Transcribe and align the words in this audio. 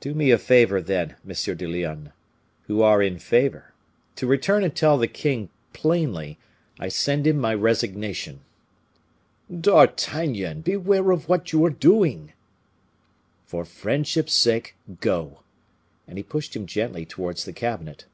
Do 0.00 0.14
me 0.14 0.30
the 0.30 0.38
favor, 0.38 0.80
then, 0.80 1.16
M. 1.28 1.56
de 1.56 1.66
Lyonne, 1.66 2.12
who 2.68 2.80
are 2.80 3.02
in 3.02 3.18
favor, 3.18 3.74
to 4.16 4.26
return 4.26 4.64
and 4.64 4.74
tell 4.74 4.96
the 4.96 5.06
king, 5.06 5.50
plainly, 5.74 6.38
I 6.80 6.88
send 6.88 7.26
him 7.26 7.36
my 7.38 7.52
resignation." 7.52 8.40
"D'Artagnan, 9.54 10.62
beware 10.62 11.10
of 11.10 11.28
what 11.28 11.52
you 11.52 11.66
are 11.66 11.70
doing!" 11.70 12.32
"For 13.44 13.66
friendship's 13.66 14.32
sake, 14.32 14.74
go!" 15.00 15.40
and 16.06 16.16
he 16.16 16.22
pushed 16.24 16.56
him 16.56 16.64
gently 16.64 17.04
towards 17.04 17.44
the 17.44 17.52
cabinet. 17.52 18.06